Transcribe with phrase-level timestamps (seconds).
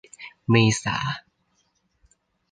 [0.49, 0.97] เมษา